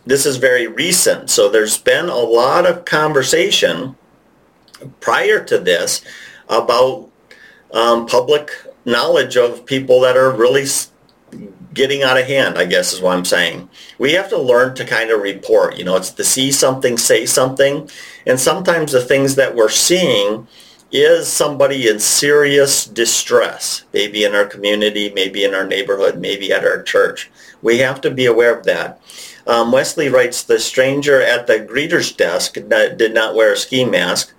this 0.10 0.26
is 0.26 0.38
very 0.38 0.68
recent, 0.68 1.30
so 1.30 1.50
there's 1.50 1.78
been 1.78 2.10
a 2.10 2.16
lot 2.16 2.66
of 2.66 2.86
conversation 2.86 3.96
prior 5.00 5.44
to 5.44 5.58
this 5.58 6.04
about 6.48 7.10
um, 7.74 8.06
public 8.06 8.52
knowledge 8.86 9.38
of 9.38 9.66
people 9.66 10.02
that 10.02 10.18
are 10.18 10.32
really 10.32 10.66
getting 11.74 12.02
out 12.02 12.18
of 12.18 12.26
hand, 12.26 12.58
I 12.58 12.66
guess 12.66 12.94
is 12.94 13.02
what 13.02 13.16
I'm 13.16 13.26
saying. 13.26 13.70
We 14.00 14.14
have 14.14 14.30
to 14.30 14.38
learn 14.38 14.76
to 14.76 14.86
kind 14.86 15.12
of 15.12 15.22
report. 15.22 15.78
You 15.78 15.86
know, 15.86 15.96
it's 15.96 16.10
to 16.12 16.24
see 16.24 16.52
something, 16.52 16.98
say 16.98 17.26
something. 17.26 17.90
And 18.26 18.40
sometimes 18.40 18.92
the 18.92 19.02
things 19.02 19.36
that 19.36 19.56
we're 19.56 19.70
seeing 19.70 20.48
is 20.92 21.28
somebody 21.28 21.88
in 21.88 22.00
serious 22.00 22.86
distress, 22.86 23.84
maybe 23.94 24.24
in 24.24 24.34
our 24.34 24.46
community, 24.46 25.12
maybe 25.14 25.44
in 25.44 25.54
our 25.54 25.66
neighborhood, 25.66 26.20
maybe 26.20 26.52
at 26.52 26.66
our 26.66 26.82
church. 26.82 27.30
We 27.62 27.78
have 27.80 28.02
to 28.02 28.10
be 28.10 28.26
aware 28.26 28.58
of 28.58 28.66
that. 28.66 29.00
Um, 29.50 29.72
Wesley 29.72 30.10
writes, 30.10 30.44
the 30.44 30.60
stranger 30.60 31.20
at 31.20 31.48
the 31.48 31.60
greeter's 31.60 32.12
desk 32.12 32.54
did 32.54 33.14
not 33.16 33.34
wear 33.34 33.54
a 33.54 33.58
ski 33.58 33.84
mask, 33.84 34.32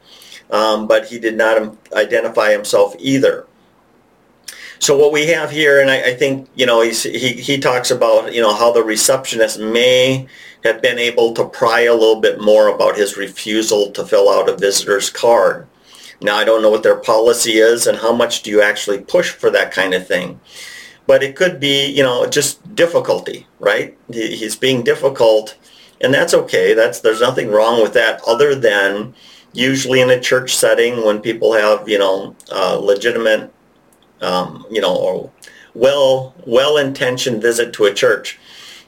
um, 0.52 0.86
but 0.86 1.06
he 1.06 1.18
did 1.18 1.36
not 1.36 1.76
identify 1.92 2.52
himself 2.52 2.94
either. 2.96 3.44
So 4.78 4.96
what 4.96 5.10
we 5.12 5.26
have 5.26 5.50
here, 5.50 5.80
and 5.80 5.90
I, 5.90 6.10
I 6.10 6.14
think, 6.14 6.48
you 6.54 6.64
know, 6.64 6.80
he, 6.82 6.92
he 6.92 7.58
talks 7.58 7.90
about, 7.90 8.32
you 8.32 8.40
know, 8.40 8.54
how 8.54 8.70
the 8.70 8.84
receptionist 8.84 9.58
may 9.58 10.28
have 10.62 10.80
been 10.80 11.00
able 11.00 11.34
to 11.34 11.44
pry 11.44 11.80
a 11.80 11.92
little 11.92 12.20
bit 12.20 12.40
more 12.40 12.68
about 12.68 12.96
his 12.96 13.16
refusal 13.16 13.90
to 13.90 14.06
fill 14.06 14.30
out 14.30 14.48
a 14.48 14.56
visitor's 14.56 15.10
card. 15.10 15.66
Now, 16.22 16.36
I 16.36 16.44
don't 16.44 16.62
know 16.62 16.70
what 16.70 16.84
their 16.84 16.96
policy 16.96 17.58
is 17.58 17.88
and 17.88 17.98
how 17.98 18.14
much 18.14 18.42
do 18.42 18.50
you 18.50 18.62
actually 18.62 19.00
push 19.00 19.30
for 19.30 19.50
that 19.50 19.72
kind 19.72 19.92
of 19.92 20.06
thing. 20.06 20.38
But 21.06 21.22
it 21.22 21.36
could 21.36 21.58
be, 21.58 21.86
you 21.86 22.02
know, 22.02 22.26
just 22.26 22.74
difficulty, 22.74 23.46
right? 23.58 23.96
He's 24.12 24.56
being 24.56 24.84
difficult, 24.84 25.56
and 26.00 26.14
that's 26.14 26.34
okay. 26.34 26.74
That's 26.74 27.00
There's 27.00 27.20
nothing 27.20 27.50
wrong 27.50 27.82
with 27.82 27.94
that 27.94 28.20
other 28.26 28.54
than 28.54 29.14
usually 29.52 30.00
in 30.00 30.10
a 30.10 30.20
church 30.20 30.54
setting 30.54 31.04
when 31.04 31.20
people 31.20 31.52
have, 31.54 31.88
you 31.88 31.98
know, 31.98 32.36
uh, 32.52 32.76
legitimate 32.76 33.52
um, 34.20 34.66
you 34.70 34.80
know, 34.80 34.94
or 34.94 35.30
well 35.74 36.34
well-intentioned 36.46 37.40
visit 37.42 37.72
to 37.74 37.84
a 37.84 37.94
church, 37.94 38.38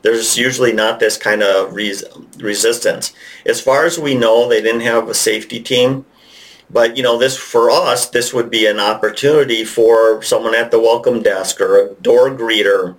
there's 0.02 0.36
usually 0.36 0.72
not 0.72 1.00
this 1.00 1.16
kind 1.16 1.42
of 1.42 1.74
res- 1.74 2.04
resistance. 2.38 3.12
As 3.46 3.60
far 3.60 3.84
as 3.84 3.98
we 3.98 4.14
know, 4.14 4.48
they 4.48 4.60
didn't 4.60 4.82
have 4.82 5.08
a 5.08 5.14
safety 5.14 5.60
team, 5.60 6.04
but 6.72 6.96
you 6.96 7.02
know, 7.02 7.18
this 7.18 7.36
for 7.36 7.70
us, 7.70 8.08
this 8.08 8.32
would 8.32 8.50
be 8.50 8.66
an 8.66 8.80
opportunity 8.80 9.64
for 9.64 10.22
someone 10.22 10.54
at 10.54 10.70
the 10.70 10.80
welcome 10.80 11.22
desk 11.22 11.60
or 11.60 11.76
a 11.76 11.94
door 11.94 12.30
greeter 12.30 12.96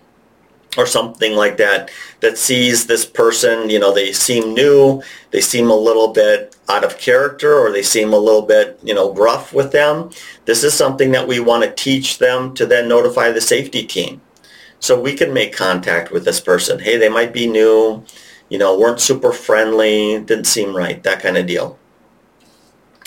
or 0.77 0.85
something 0.85 1.35
like 1.35 1.57
that 1.57 1.91
that 2.21 2.37
sees 2.37 2.87
this 2.87 3.05
person, 3.05 3.69
you 3.69 3.79
know, 3.79 3.93
they 3.93 4.11
seem 4.11 4.53
new, 4.53 5.01
they 5.31 5.41
seem 5.41 5.69
a 5.69 5.75
little 5.75 6.13
bit 6.13 6.55
out 6.69 6.83
of 6.83 6.97
character 6.97 7.57
or 7.57 7.71
they 7.71 7.83
seem 7.83 8.13
a 8.13 8.17
little 8.17 8.41
bit, 8.41 8.79
you 8.83 8.93
know, 8.93 9.11
gruff 9.11 9.53
with 9.53 9.71
them. 9.71 10.09
This 10.45 10.63
is 10.63 10.73
something 10.73 11.11
that 11.11 11.27
we 11.27 11.39
want 11.39 11.63
to 11.63 11.71
teach 11.71 12.17
them 12.17 12.53
to 12.55 12.65
then 12.65 12.87
notify 12.87 13.31
the 13.31 13.41
safety 13.41 13.85
team. 13.85 14.21
So 14.79 14.99
we 14.99 15.15
can 15.15 15.33
make 15.33 15.55
contact 15.55 16.11
with 16.11 16.25
this 16.25 16.41
person. 16.41 16.79
Hey, 16.79 16.97
they 16.97 17.09
might 17.09 17.33
be 17.33 17.47
new, 17.47 18.03
you 18.49 18.57
know, 18.57 18.77
weren't 18.77 18.99
super 18.99 19.31
friendly, 19.31 20.19
didn't 20.19 20.45
seem 20.45 20.75
right, 20.75 21.01
that 21.03 21.21
kind 21.21 21.37
of 21.37 21.45
deal. 21.45 21.79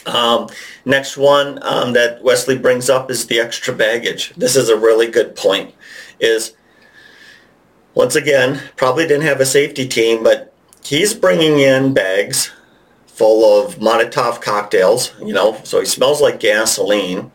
Um, 0.07 0.49
next 0.85 1.17
one 1.17 1.59
um, 1.63 1.93
that 1.95 2.23
Wesley 2.23 2.57
brings 2.57 2.89
up 2.89 3.11
is 3.11 3.27
the 3.27 3.41
extra 3.41 3.75
baggage. 3.75 4.33
This 4.37 4.57
is 4.57 4.69
a 4.69 4.77
really 4.77 5.11
good 5.11 5.37
point. 5.37 5.75
Is 6.21 6.55
once 7.95 8.15
again, 8.15 8.61
probably 8.77 9.07
didn't 9.07 9.27
have 9.27 9.41
a 9.41 9.47
safety 9.47 9.89
team, 9.89 10.23
but 10.23 10.53
he's 10.85 11.15
bringing 11.15 11.59
in 11.59 11.95
bags 11.95 12.53
full 13.07 13.65
of 13.65 13.77
Molotov 13.77 14.43
cocktails, 14.43 15.15
you 15.21 15.33
know, 15.33 15.59
so 15.65 15.81
he 15.81 15.87
smells 15.87 16.21
like 16.21 16.39
gasoline. 16.39 17.33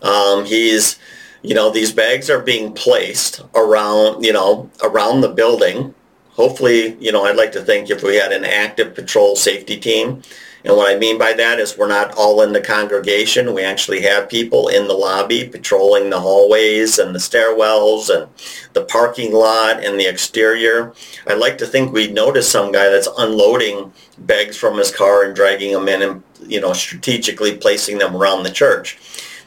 Um, 0.00 0.44
he's, 0.44 0.98
you 1.42 1.54
know, 1.54 1.70
these 1.70 1.92
bags 1.92 2.30
are 2.30 2.40
being 2.40 2.72
placed 2.72 3.42
around, 3.56 4.24
you 4.24 4.32
know, 4.32 4.70
around 4.82 5.22
the 5.22 5.28
building. 5.28 5.92
Hopefully, 6.30 6.96
you 7.00 7.10
know, 7.10 7.24
I'd 7.24 7.36
like 7.36 7.52
to 7.52 7.62
think 7.62 7.90
if 7.90 8.04
we 8.04 8.14
had 8.14 8.32
an 8.32 8.44
active 8.44 8.94
patrol 8.94 9.34
safety 9.34 9.76
team, 9.76 10.22
and 10.64 10.76
what 10.76 10.90
I 10.90 10.98
mean 10.98 11.18
by 11.18 11.34
that 11.34 11.60
is 11.60 11.76
we're 11.76 11.88
not 11.88 12.14
all 12.16 12.40
in 12.40 12.54
the 12.54 12.60
congregation. 12.60 13.52
We 13.52 13.62
actually 13.62 14.00
have 14.02 14.30
people 14.30 14.68
in 14.68 14.88
the 14.88 14.94
lobby 14.94 15.46
patrolling 15.46 16.08
the 16.08 16.20
hallways 16.20 16.98
and 16.98 17.14
the 17.14 17.18
stairwells 17.18 18.08
and 18.08 18.30
the 18.72 18.84
parking 18.86 19.34
lot 19.34 19.84
and 19.84 20.00
the 20.00 20.06
exterior. 20.06 20.94
I'd 21.26 21.38
like 21.38 21.58
to 21.58 21.66
think 21.66 21.92
we'd 21.92 22.14
notice 22.14 22.50
some 22.50 22.72
guy 22.72 22.88
that's 22.88 23.08
unloading 23.18 23.92
bags 24.16 24.56
from 24.56 24.78
his 24.78 24.90
car 24.90 25.24
and 25.24 25.36
dragging 25.36 25.74
them 25.74 25.86
in 25.86 26.00
and, 26.00 26.22
you 26.46 26.62
know, 26.62 26.72
strategically 26.72 27.58
placing 27.58 27.98
them 27.98 28.16
around 28.16 28.42
the 28.42 28.50
church. 28.50 28.98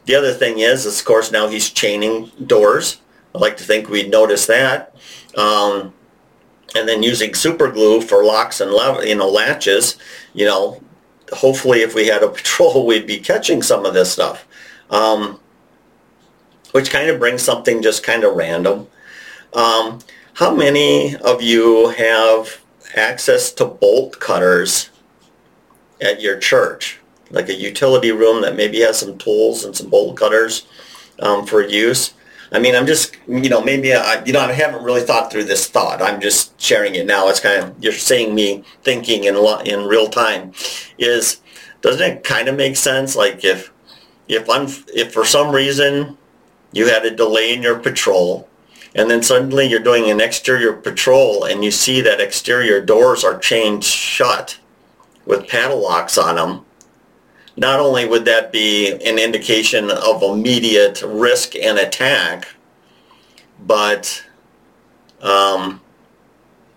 The 0.06 0.14
other 0.14 0.34
thing 0.34 0.60
is, 0.60 0.86
of 0.86 1.04
course, 1.04 1.32
now 1.32 1.48
he's 1.48 1.72
chaining 1.72 2.32
doors. 2.46 3.02
I'd 3.34 3.42
like 3.42 3.58
to 3.58 3.64
think 3.64 3.90
we'd 3.90 4.12
notice 4.12 4.46
that. 4.46 4.96
Um, 5.36 5.94
and 6.76 6.88
then 6.88 7.02
using 7.02 7.34
super 7.34 7.72
glue 7.72 8.02
for 8.02 8.24
locks 8.24 8.62
and 8.62 8.72
you 9.08 9.16
know 9.16 9.30
latches 9.30 9.98
you 10.34 10.46
know 10.46 10.82
hopefully 11.32 11.82
if 11.82 11.96
we 11.96 12.08
had 12.08 12.24
a 12.24 12.30
patrol, 12.40 12.86
we'd 12.86 13.08
be 13.08 13.20
catching 13.20 13.62
some 13.62 13.86
of 13.86 13.94
this 13.94 14.12
stuff. 14.12 14.48
Um, 14.90 15.40
which 16.72 16.92
kind 16.92 17.10
of 17.10 17.20
brings 17.20 17.42
something 17.42 17.82
just 17.82 18.04
kind 18.04 18.24
of 18.24 18.36
random. 18.36 18.88
Um, 19.54 20.00
how 20.34 20.54
many 20.54 21.16
of 21.16 21.42
you 21.42 21.90
have 21.90 22.62
access 22.96 23.52
to 23.54 23.66
bolt 23.66 24.20
cutters 24.20 24.90
at 26.02 26.22
your 26.22 26.38
church? 26.38 27.00
Like 27.32 27.50
a 27.50 27.56
utility 27.56 28.12
room 28.12 28.42
that 28.42 28.56
maybe 28.56 28.82
has 28.82 29.00
some 29.00 29.18
tools 29.18 29.66
and 29.66 29.76
some 29.76 29.90
bolt 29.90 30.18
cutters 30.18 30.68
um, 31.20 31.46
for 31.46 31.62
use? 31.62 32.14
I 32.52 32.60
mean, 32.60 32.76
I'm 32.76 32.88
just, 32.88 33.18
you 33.28 33.50
know, 33.50 33.62
maybe 33.62 33.94
I, 33.94 34.24
you 34.24 34.34
know, 34.34 34.40
I 34.40 34.52
haven't 34.52 34.84
really 34.84 35.02
thought 35.02 35.32
through 35.32 35.46
this 35.46 35.68
thought. 35.68 36.02
I'm 36.02 36.22
just 36.22 36.60
sharing 36.60 36.96
it 36.96 37.06
now. 37.06 37.28
It's 37.28 37.40
kind 37.40 37.62
of, 37.62 37.76
you're 37.84 37.94
seeing 37.94 38.34
me 38.34 38.64
thinking 38.84 39.26
in, 39.26 39.36
in 39.66 39.86
real 39.86 40.08
time 40.08 40.54
is, 40.98 41.42
doesn't 41.82 42.02
it 42.02 42.24
kind 42.24 42.48
of 42.48 42.56
make 42.56 42.78
sense? 42.78 43.16
Like 43.16 43.44
if, 43.44 43.72
if 44.28 44.50
I'm, 44.50 44.68
if 44.94 45.14
for 45.14 45.26
some 45.26 45.54
reason 45.54 46.18
you 46.72 46.88
had 46.88 47.06
a 47.06 47.16
delay 47.16 47.54
in 47.54 47.62
your 47.62 47.80
patrol 47.80 48.48
and 48.96 49.12
then 49.12 49.22
suddenly 49.22 49.66
you're 49.66 49.80
doing 49.80 50.10
an 50.10 50.22
exterior 50.22 50.74
patrol 50.74 51.44
and 51.44 51.64
you 51.64 51.72
see 51.72 52.02
that 52.02 52.22
exterior 52.22 52.84
doors 52.84 53.24
are 53.24 53.38
chained 53.38 53.84
shut 53.84 54.58
with 55.26 55.48
padlocks 55.48 56.18
on 56.18 56.36
them, 56.36 56.66
not 57.58 57.80
only 57.80 58.08
would 58.08 58.26
that 58.26 58.52
be 58.52 58.92
an 58.92 59.18
indication 59.18 59.90
of 59.90 60.22
immediate 60.22 61.02
risk 61.02 61.56
and 61.56 61.80
attack, 61.80 62.48
but 63.60 64.24
um, 65.22 65.82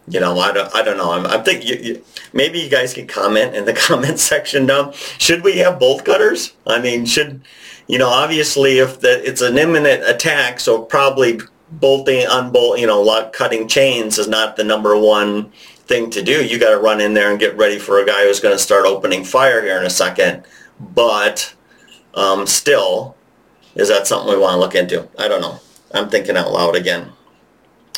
you 0.09 0.19
know, 0.19 0.39
I 0.39 0.53
don't, 0.53 0.75
I 0.75 0.83
don't 0.83 0.97
know. 0.97 1.13
I'm, 1.13 1.45
thinking 1.45 1.69
you, 1.69 1.77
you, 1.77 2.05
maybe 2.33 2.59
you 2.59 2.71
guys 2.71 2.95
can 2.95 3.07
comment 3.07 3.55
in 3.55 3.67
the 3.67 3.73
comment 3.89 4.19
section 4.19 4.67
down. 4.67 4.93
Should 5.19 5.45
we 5.45 5.59
have 5.59 5.79
bolt 5.79 6.05
cutters? 6.05 6.55
I 6.67 6.81
mean, 6.81 7.05
should 7.05 7.43
you 7.87 7.99
know? 7.99 8.09
Obviously, 8.09 8.79
if 8.79 9.01
the, 9.01 9.23
it's 9.29 9.43
an 9.43 9.59
imminent 9.59 10.03
attack, 10.09 10.61
so 10.61 10.83
probably 10.83 11.41
bolting, 11.73 12.27
unbolt, 12.29 12.81
you 12.81 12.87
know, 12.87 13.31
cutting 13.33 13.69
chains 13.69 14.19
is 14.19 14.27
not 14.27 14.57
the 14.57 14.65
number 14.65 14.97
one 14.99 15.53
thing 15.87 16.11
to 16.11 16.23
do. 16.23 16.45
You 16.45 16.59
got 16.59 16.71
to 16.71 16.79
run 16.79 17.01
in 17.01 17.15
there 17.15 17.31
and 17.31 17.39
get 17.39 17.57
ready 17.57 17.79
for 17.79 18.01
a 18.01 18.07
guy 18.07 18.25
who's 18.25 18.41
going 18.41 18.55
to 18.55 18.63
start 18.63 18.87
opening 18.87 19.25
fire 19.25 19.63
here 19.63 19.79
in 19.79 19.85
a 19.85 19.91
second 19.91 20.45
but 20.81 21.55
um, 22.15 22.47
still, 22.47 23.17
is 23.75 23.89
that 23.89 24.07
something 24.07 24.33
we 24.33 24.39
want 24.39 24.55
to 24.55 24.61
look 24.61 24.75
into? 24.75 25.09
I 25.19 25.29
don't 25.29 25.41
know. 25.41 25.61
I'm 25.93 26.09
thinking 26.09 26.37
out 26.37 26.53
loud 26.53 26.77
again. 26.77 27.13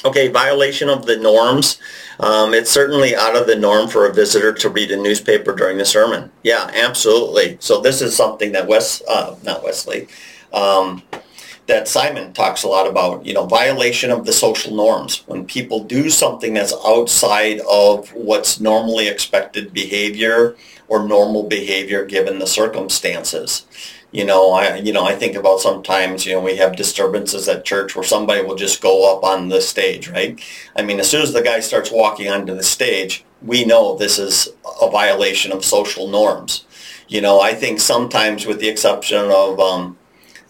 Okay, 0.04 0.28
violation 0.28 0.88
of 0.88 1.06
the 1.06 1.16
norms. 1.16 1.78
Um, 2.18 2.54
it's 2.54 2.70
certainly 2.70 3.14
out 3.14 3.36
of 3.36 3.46
the 3.46 3.54
norm 3.54 3.88
for 3.88 4.06
a 4.06 4.12
visitor 4.12 4.52
to 4.52 4.68
read 4.68 4.90
a 4.90 4.96
newspaper 4.96 5.54
during 5.54 5.78
the 5.78 5.84
sermon. 5.84 6.32
Yeah, 6.42 6.70
absolutely. 6.74 7.56
So 7.60 7.80
this 7.80 8.02
is 8.02 8.16
something 8.16 8.50
that 8.52 8.66
Wes, 8.66 9.00
uh, 9.08 9.36
not 9.44 9.62
Wesley, 9.62 10.08
um, 10.52 11.02
that 11.66 11.88
Simon 11.88 12.32
talks 12.32 12.64
a 12.64 12.68
lot 12.68 12.88
about, 12.88 13.24
you 13.24 13.34
know, 13.34 13.46
violation 13.46 14.10
of 14.10 14.26
the 14.26 14.32
social 14.32 14.74
norms. 14.74 15.22
When 15.26 15.46
people 15.46 15.84
do 15.84 16.10
something 16.10 16.54
that's 16.54 16.74
outside 16.84 17.60
of 17.70 18.12
what's 18.14 18.60
normally 18.60 19.08
expected 19.08 19.72
behavior 19.72 20.56
or 20.88 21.06
normal 21.06 21.44
behavior 21.44 22.04
given 22.04 22.38
the 22.38 22.46
circumstances. 22.46 23.64
You 24.10 24.26
know, 24.26 24.52
I 24.52 24.76
you 24.76 24.92
know, 24.92 25.06
I 25.06 25.14
think 25.14 25.36
about 25.36 25.60
sometimes, 25.60 26.26
you 26.26 26.32
know, 26.32 26.40
we 26.42 26.56
have 26.56 26.76
disturbances 26.76 27.48
at 27.48 27.64
church 27.64 27.96
where 27.96 28.04
somebody 28.04 28.42
will 28.42 28.56
just 28.56 28.82
go 28.82 29.10
up 29.16 29.24
on 29.24 29.48
the 29.48 29.62
stage, 29.62 30.08
right? 30.08 30.38
I 30.76 30.82
mean, 30.82 31.00
as 31.00 31.08
soon 31.08 31.22
as 31.22 31.32
the 31.32 31.40
guy 31.40 31.60
starts 31.60 31.90
walking 31.90 32.28
onto 32.28 32.54
the 32.54 32.62
stage, 32.62 33.24
we 33.40 33.64
know 33.64 33.96
this 33.96 34.18
is 34.18 34.50
a 34.82 34.90
violation 34.90 35.50
of 35.50 35.64
social 35.64 36.08
norms. 36.08 36.66
You 37.08 37.22
know, 37.22 37.40
I 37.40 37.54
think 37.54 37.80
sometimes 37.80 38.44
with 38.44 38.60
the 38.60 38.68
exception 38.68 39.30
of 39.30 39.58
um, 39.58 39.96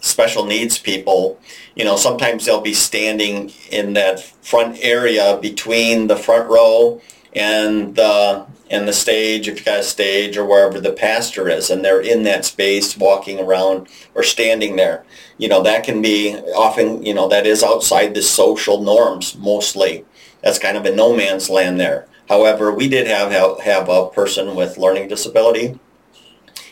special 0.03 0.45
needs 0.45 0.77
people, 0.77 1.39
you 1.75 1.85
know, 1.85 1.95
sometimes 1.95 2.45
they'll 2.45 2.61
be 2.61 2.73
standing 2.73 3.51
in 3.71 3.93
that 3.93 4.19
front 4.19 4.77
area 4.81 5.39
between 5.41 6.07
the 6.07 6.17
front 6.17 6.49
row 6.49 7.01
and 7.33 7.95
the 7.95 8.45
and 8.69 8.87
the 8.87 8.93
stage, 8.93 9.47
if 9.47 9.59
you 9.59 9.65
got 9.65 9.79
a 9.79 9.83
stage 9.83 10.35
or 10.35 10.45
wherever 10.45 10.79
the 10.79 10.91
pastor 10.91 11.47
is, 11.47 11.69
and 11.69 11.85
they're 11.85 12.01
in 12.01 12.23
that 12.23 12.43
space 12.43 12.97
walking 12.97 13.39
around 13.39 13.87
or 14.15 14.23
standing 14.23 14.75
there. 14.75 15.05
You 15.37 15.47
know, 15.47 15.61
that 15.61 15.83
can 15.83 16.01
be 16.01 16.35
often, 16.55 17.05
you 17.05 17.13
know, 17.13 17.27
that 17.27 17.45
is 17.45 17.61
outside 17.61 18.13
the 18.13 18.23
social 18.23 18.81
norms 18.81 19.37
mostly. 19.37 20.05
That's 20.41 20.57
kind 20.57 20.75
of 20.75 20.85
a 20.85 20.95
no 20.95 21.15
man's 21.15 21.49
land 21.49 21.79
there. 21.79 22.07
However, 22.27 22.73
we 22.73 22.89
did 22.89 23.07
have 23.07 23.31
have 23.61 23.89
a 23.89 24.09
person 24.09 24.55
with 24.55 24.77
learning 24.77 25.07
disability, 25.07 25.79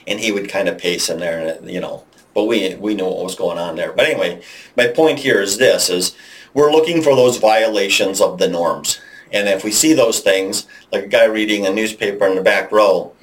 and 0.05 0.19
he 0.19 0.31
would 0.31 0.50
kind 0.50 0.67
of 0.67 0.77
pace 0.77 1.09
in 1.09 1.19
there, 1.19 1.55
and 1.55 1.69
you 1.69 1.79
know, 1.79 2.03
but 2.33 2.45
we 2.45 2.75
we 2.75 2.95
knew 2.95 3.05
what 3.05 3.23
was 3.23 3.35
going 3.35 3.57
on 3.57 3.75
there. 3.75 3.91
But 3.91 4.05
anyway, 4.05 4.41
my 4.77 4.88
point 4.88 5.19
here 5.19 5.41
is 5.41 5.57
this: 5.57 5.89
is 5.89 6.15
we're 6.53 6.71
looking 6.71 7.01
for 7.01 7.15
those 7.15 7.38
violations 7.38 8.21
of 8.21 8.38
the 8.38 8.47
norms, 8.47 9.00
and 9.31 9.47
if 9.47 9.63
we 9.63 9.71
see 9.71 9.93
those 9.93 10.19
things, 10.19 10.67
like 10.91 11.05
a 11.05 11.07
guy 11.07 11.25
reading 11.25 11.65
a 11.65 11.71
newspaper 11.71 12.25
in 12.27 12.35
the 12.35 12.41
back 12.41 12.71
row, 12.71 13.13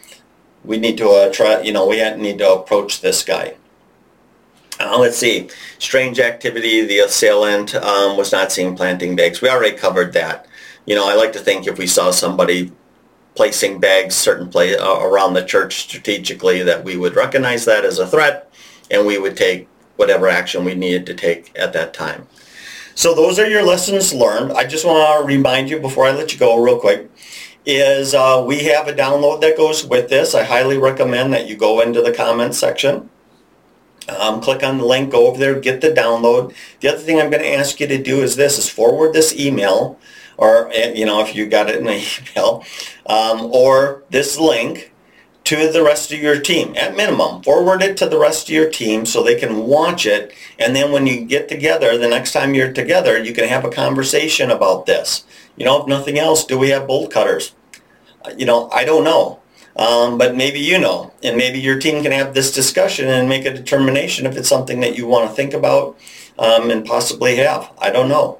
we 0.64 0.78
need 0.78 0.98
to 0.98 1.08
uh, 1.08 1.32
try. 1.32 1.60
You 1.60 1.72
know, 1.72 1.86
we 1.86 1.96
need 2.16 2.38
to 2.38 2.52
approach 2.52 3.00
this 3.00 3.22
guy. 3.24 3.54
Uh, 4.80 4.96
let's 4.98 5.18
see. 5.18 5.48
Strange 5.78 6.20
activity. 6.20 6.84
The 6.84 7.00
assailant 7.00 7.74
um, 7.74 8.16
was 8.16 8.30
not 8.30 8.52
seen 8.52 8.76
planting 8.76 9.16
bags. 9.16 9.40
We 9.40 9.48
already 9.48 9.76
covered 9.76 10.12
that. 10.12 10.46
You 10.86 10.94
know, 10.94 11.08
I 11.08 11.14
like 11.14 11.32
to 11.32 11.40
think 11.40 11.66
if 11.66 11.78
we 11.78 11.86
saw 11.86 12.12
somebody 12.12 12.72
placing 13.34 13.80
bags 13.80 14.14
certain 14.14 14.48
place 14.48 14.76
uh, 14.78 15.00
around 15.00 15.34
the 15.34 15.44
church 15.44 15.80
strategically, 15.80 16.62
that 16.62 16.84
we 16.84 16.96
would 16.96 17.16
recognize 17.16 17.64
that 17.64 17.84
as 17.84 17.98
a 17.98 18.06
threat 18.06 18.48
and 18.90 19.06
we 19.06 19.18
would 19.18 19.36
take 19.36 19.68
whatever 19.96 20.28
action 20.28 20.64
we 20.64 20.74
needed 20.74 21.06
to 21.06 21.14
take 21.14 21.56
at 21.58 21.72
that 21.72 21.92
time. 21.92 22.26
So 22.94 23.14
those 23.14 23.38
are 23.38 23.48
your 23.48 23.62
lessons 23.62 24.12
learned. 24.12 24.52
I 24.52 24.64
just 24.64 24.84
want 24.84 25.20
to 25.20 25.26
remind 25.26 25.70
you 25.70 25.78
before 25.78 26.06
I 26.06 26.12
let 26.12 26.32
you 26.32 26.38
go 26.38 26.60
real 26.60 26.80
quick 26.80 27.10
is 27.66 28.14
uh, 28.14 28.42
we 28.46 28.64
have 28.64 28.88
a 28.88 28.92
download 28.92 29.42
that 29.42 29.56
goes 29.56 29.84
with 29.84 30.08
this. 30.08 30.34
I 30.34 30.42
highly 30.42 30.78
recommend 30.78 31.32
that 31.34 31.46
you 31.46 31.56
go 31.56 31.80
into 31.80 32.00
the 32.00 32.12
comments 32.12 32.58
section. 32.58 33.10
Um, 34.08 34.40
click 34.40 34.62
on 34.62 34.78
the 34.78 34.86
link, 34.86 35.12
go 35.12 35.26
over 35.26 35.38
there, 35.38 35.60
get 35.60 35.82
the 35.82 35.90
download. 35.90 36.54
The 36.80 36.88
other 36.88 36.98
thing 36.98 37.20
I'm 37.20 37.30
going 37.30 37.42
to 37.42 37.54
ask 37.54 37.78
you 37.78 37.86
to 37.86 38.02
do 38.02 38.22
is 38.22 38.36
this, 38.36 38.56
is 38.56 38.70
forward 38.70 39.12
this 39.12 39.38
email, 39.38 39.98
or, 40.38 40.70
eh, 40.72 40.94
you 40.94 41.04
know, 41.04 41.20
if 41.20 41.36
you 41.36 41.46
got 41.46 41.68
it 41.68 41.76
in 41.76 41.86
an 41.86 42.00
email, 42.36 42.64
um, 43.04 43.50
or 43.52 44.02
this 44.08 44.38
link 44.38 44.92
to 45.48 45.72
the 45.72 45.82
rest 45.82 46.12
of 46.12 46.18
your 46.18 46.38
team. 46.38 46.74
At 46.76 46.94
minimum 46.94 47.42
forward 47.42 47.80
it 47.80 47.96
to 47.96 48.06
the 48.06 48.18
rest 48.18 48.48
of 48.48 48.54
your 48.54 48.68
team 48.68 49.06
so 49.06 49.22
they 49.22 49.34
can 49.34 49.64
watch 49.66 50.04
it. 50.04 50.34
And 50.58 50.76
then 50.76 50.92
when 50.92 51.06
you 51.06 51.24
get 51.24 51.48
together 51.48 51.96
the 51.96 52.06
next 52.06 52.32
time 52.32 52.52
you're 52.52 52.70
together 52.70 53.16
you 53.16 53.32
can 53.32 53.48
have 53.48 53.64
a 53.64 53.70
conversation 53.70 54.50
about 54.50 54.84
this. 54.84 55.24
You 55.56 55.64
know 55.64 55.80
if 55.80 55.88
nothing 55.88 56.18
else 56.18 56.44
do 56.44 56.58
we 56.58 56.68
have 56.68 56.86
bolt 56.86 57.10
cutters? 57.10 57.54
Uh, 58.22 58.32
you 58.36 58.44
know 58.44 58.68
i 58.72 58.84
don't 58.84 59.04
know. 59.04 59.40
Um, 59.74 60.18
but 60.18 60.36
maybe 60.36 60.60
you 60.60 60.78
know. 60.78 61.14
And 61.22 61.38
maybe 61.38 61.60
your 61.60 61.78
team 61.78 62.02
can 62.02 62.12
have 62.12 62.34
this 62.34 62.52
discussion 62.52 63.08
and 63.08 63.26
make 63.26 63.46
a 63.46 63.54
determination 63.54 64.26
if 64.26 64.36
it's 64.36 64.50
something 64.50 64.80
that 64.80 64.98
you 64.98 65.06
want 65.06 65.30
to 65.30 65.34
think 65.34 65.54
about 65.54 65.96
um, 66.38 66.70
and 66.70 66.84
possibly 66.84 67.36
have. 67.36 67.70
I 67.78 67.88
don't 67.90 68.10
know 68.10 68.38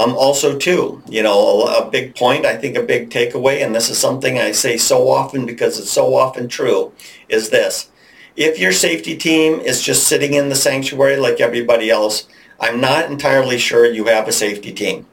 um, 0.00 0.16
also, 0.16 0.56
too, 0.56 1.02
you 1.10 1.22
know, 1.22 1.66
a, 1.66 1.86
a, 1.86 1.90
big 1.90 2.16
point, 2.16 2.46
I 2.46 2.56
think 2.56 2.74
a 2.74 2.82
big 2.82 3.10
takeaway, 3.10 3.62
and 3.62 3.74
this 3.74 3.90
is 3.90 3.98
something 3.98 4.38
I 4.38 4.52
say 4.52 4.78
so 4.78 5.10
often 5.10 5.44
because 5.44 5.78
it's 5.78 5.90
so 5.90 6.14
often 6.14 6.48
true, 6.48 6.92
is 7.28 7.50
this. 7.50 7.90
If 8.34 8.58
your 8.58 8.72
safety 8.72 9.14
team 9.14 9.60
is 9.60 9.82
just 9.82 10.08
sitting 10.08 10.32
in 10.32 10.48
the 10.48 10.54
sanctuary 10.54 11.16
like 11.16 11.38
everybody 11.38 11.90
else, 11.90 12.26
I'm 12.58 12.80
not 12.80 13.10
entirely 13.10 13.58
sure 13.58 13.84
you 13.84 14.06
have 14.06 14.26
a 14.26 14.32
safety 14.32 14.72
team. 14.72 15.06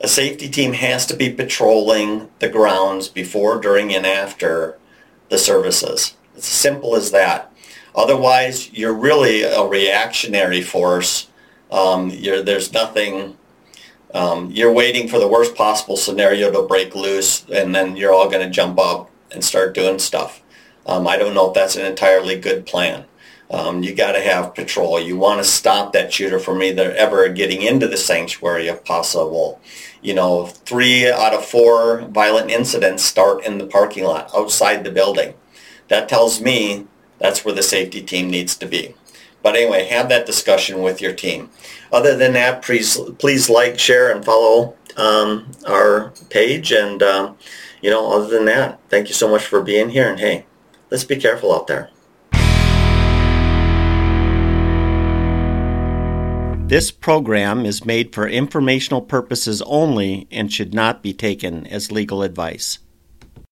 A 0.00 0.06
safety 0.06 0.48
team 0.48 0.74
has 0.74 1.04
to 1.06 1.16
be 1.16 1.28
patrolling 1.28 2.28
the 2.38 2.48
grounds 2.48 3.08
before, 3.08 3.60
during, 3.60 3.92
and 3.92 4.06
after 4.06 4.78
the 5.28 5.38
services. 5.38 6.14
It's 6.36 6.46
as 6.46 6.54
simple 6.54 6.94
as 6.94 7.10
that. 7.10 7.52
Otherwise, 7.96 8.72
you're 8.72 8.94
really 8.94 9.42
a 9.42 9.64
reactionary 9.64 10.62
force 10.62 11.27
um, 11.70 12.10
there's 12.10 12.72
nothing. 12.72 13.36
Um, 14.14 14.50
you're 14.50 14.72
waiting 14.72 15.08
for 15.08 15.18
the 15.18 15.28
worst 15.28 15.54
possible 15.54 15.96
scenario 15.96 16.50
to 16.50 16.66
break 16.66 16.94
loose, 16.94 17.44
and 17.50 17.74
then 17.74 17.96
you're 17.96 18.12
all 18.12 18.30
going 18.30 18.46
to 18.46 18.50
jump 18.50 18.78
up 18.78 19.10
and 19.30 19.44
start 19.44 19.74
doing 19.74 19.98
stuff. 19.98 20.42
Um, 20.86 21.06
I 21.06 21.18
don't 21.18 21.34
know 21.34 21.48
if 21.48 21.54
that's 21.54 21.76
an 21.76 21.84
entirely 21.84 22.36
good 22.36 22.64
plan. 22.64 23.04
Um, 23.50 23.82
you 23.82 23.94
got 23.94 24.12
to 24.12 24.20
have 24.20 24.54
patrol. 24.54 25.00
You 25.00 25.16
want 25.16 25.42
to 25.42 25.48
stop 25.48 25.92
that 25.92 26.12
shooter 26.12 26.38
from 26.38 26.62
either 26.62 26.92
ever 26.92 27.28
getting 27.28 27.62
into 27.62 27.86
the 27.86 27.96
sanctuary 27.96 28.68
if 28.68 28.84
possible. 28.84 29.60
You 30.02 30.14
know, 30.14 30.46
three 30.46 31.10
out 31.10 31.34
of 31.34 31.44
four 31.44 32.02
violent 32.02 32.50
incidents 32.50 33.04
start 33.04 33.44
in 33.44 33.58
the 33.58 33.66
parking 33.66 34.04
lot 34.04 34.30
outside 34.34 34.84
the 34.84 34.90
building. 34.90 35.34
That 35.88 36.08
tells 36.08 36.40
me 36.40 36.86
that's 37.18 37.44
where 37.44 37.54
the 37.54 37.62
safety 37.62 38.02
team 38.02 38.30
needs 38.30 38.54
to 38.56 38.66
be. 38.66 38.94
But 39.48 39.56
anyway, 39.56 39.84
have 39.84 40.10
that 40.10 40.26
discussion 40.26 40.82
with 40.82 41.00
your 41.00 41.14
team. 41.14 41.48
Other 41.90 42.14
than 42.14 42.34
that, 42.34 42.60
please 42.60 42.98
please 43.18 43.48
like, 43.48 43.78
share, 43.78 44.12
and 44.12 44.22
follow 44.22 44.76
um, 44.98 45.50
our 45.66 46.12
page. 46.28 46.70
And 46.70 47.02
um, 47.02 47.38
you 47.80 47.88
know, 47.88 48.12
other 48.12 48.28
than 48.28 48.44
that, 48.44 48.78
thank 48.90 49.08
you 49.08 49.14
so 49.14 49.26
much 49.26 49.46
for 49.46 49.62
being 49.62 49.88
here. 49.88 50.10
And 50.10 50.20
hey, 50.20 50.44
let's 50.90 51.04
be 51.04 51.16
careful 51.16 51.54
out 51.54 51.66
there. 51.66 51.88
This 56.68 56.90
program 56.90 57.64
is 57.64 57.86
made 57.86 58.14
for 58.14 58.28
informational 58.28 59.00
purposes 59.00 59.62
only 59.62 60.28
and 60.30 60.52
should 60.52 60.74
not 60.74 61.02
be 61.02 61.14
taken 61.14 61.66
as 61.68 61.90
legal 61.90 62.22
advice. 62.22 62.80